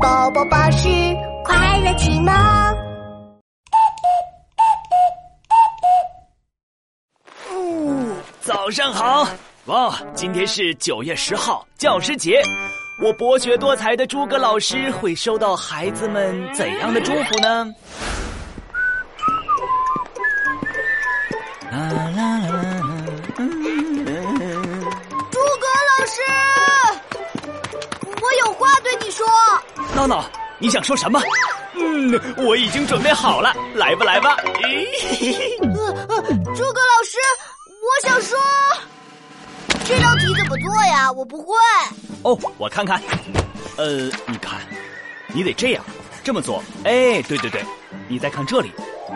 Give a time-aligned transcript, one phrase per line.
[0.00, 0.88] 宝宝巴士
[1.44, 2.32] 快乐启蒙。
[7.48, 9.26] 哦，早上好！
[9.64, 12.40] 哇，今天是九月十号，教师节。
[13.02, 17.74] 我博学多才的诸葛老师会收到孩子们怎样的祝福呢？
[21.72, 22.82] 啦啦啦啦！
[25.30, 26.22] 诸葛老师，
[28.22, 29.26] 我有话对你说。
[29.98, 30.24] 闹闹，
[30.60, 31.20] 你想说什么？
[31.74, 34.36] 嗯，我已经准备好了，来吧来吧。
[34.36, 34.48] 呃
[36.08, 36.22] 呃，
[36.54, 37.18] 诸葛老师，
[37.82, 38.38] 我想说，
[39.84, 41.10] 这道题怎么做呀？
[41.10, 41.56] 我不会。
[42.22, 43.02] 哦，我看看。
[43.76, 44.60] 呃，你看，
[45.34, 45.84] 你得这样，
[46.22, 46.62] 这么做。
[46.84, 47.60] 哎，对对对，
[48.06, 48.70] 你再看这里。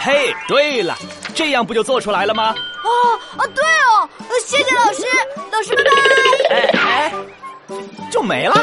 [0.00, 0.98] 嘿，对了，
[1.36, 2.46] 这样不就做出来了吗？
[2.46, 2.90] 啊
[3.36, 4.08] 啊，对哦，
[4.44, 5.04] 谢谢老师，
[5.52, 5.90] 老师拜拜。
[6.50, 7.12] 哎哎，
[8.10, 8.56] 就没了。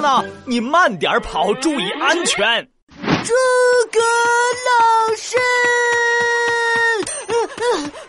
[0.00, 2.66] 哎，闹闹，你慢点跑，注意安全。
[3.22, 3.34] 诸
[3.92, 5.36] 葛老师，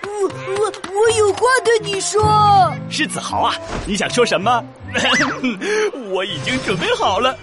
[0.05, 0.11] 我
[0.57, 2.73] 我我有话对你说。
[2.89, 3.53] 是子豪啊，
[3.85, 4.63] 你想说什么？
[6.11, 7.37] 我已经准备好了，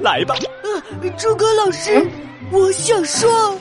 [0.00, 0.34] 来吧。
[0.62, 2.02] 呃，诸葛老师，
[2.50, 3.58] 我想说，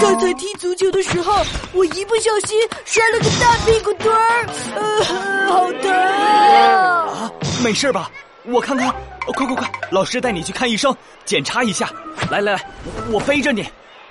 [0.00, 1.44] 刚才踢足球的时候，
[1.74, 5.04] 我一不小心摔了个大屁股墩儿，呃，
[5.52, 7.06] 好疼啊！
[7.06, 8.10] 啊，没事吧？
[8.46, 8.94] 我看看，
[9.34, 11.90] 快快快，老师带你去看医生，检查一下。
[12.30, 12.64] 来来来，
[13.10, 13.62] 我背着你。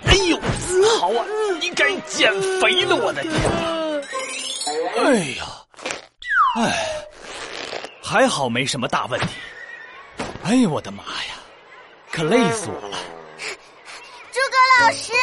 [0.05, 0.39] 哎呦，
[0.99, 1.25] 好啊，
[1.59, 3.33] 你该减肥了，我的天！
[4.97, 5.45] 哎呀，
[6.57, 6.87] 哎，
[8.03, 9.27] 还好没什么大问题。
[10.43, 11.35] 哎呦，我的妈呀，
[12.11, 12.97] 可累死我了！
[14.31, 15.13] 诸葛老师，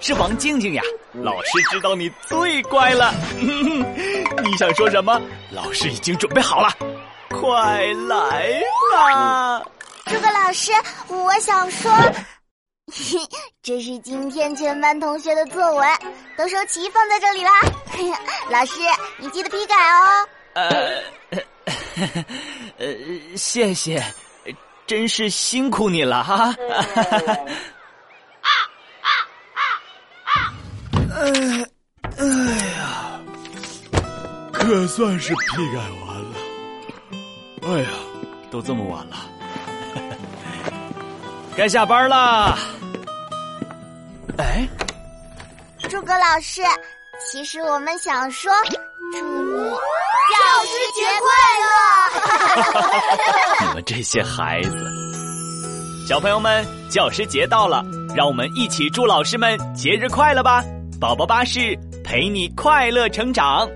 [0.00, 3.12] 是王静静呀，老师知道你最乖了。
[3.38, 5.20] 你想说什么？
[5.50, 6.70] 老师已经准备好了，
[7.30, 8.60] 快来
[8.92, 9.62] 吧！
[10.06, 10.72] 诸葛老师，
[11.08, 11.90] 我想说。
[13.62, 15.88] 这是今天全班同学的作文，
[16.38, 17.50] 都收齐放在这里啦。
[18.48, 18.74] 老师，
[19.18, 20.28] 你记得批改哦。
[20.54, 21.02] 呃，
[22.78, 24.00] 呃，谢谢，
[24.86, 26.54] 真是辛苦你了哈。
[31.26, 31.30] 哎，
[32.18, 32.24] 哎
[32.78, 33.18] 呀，
[34.52, 36.36] 可算是批改完了。
[37.62, 37.88] 哎呀，
[38.48, 39.16] 都这么晚了，
[41.56, 42.56] 该下班了。
[44.38, 44.68] 哎，
[45.88, 46.62] 诸葛老师，
[47.28, 48.52] 其实我们想说，
[49.12, 49.24] 祝你
[50.30, 51.28] 教师节快
[51.64, 51.66] 乐！
[53.66, 54.76] 你们这些孩子，
[56.08, 60.62] 小朋友们，教师节到了，让我们一起祝老师们节日快乐吧！
[60.98, 63.68] 宝宝巴士陪你快乐成长。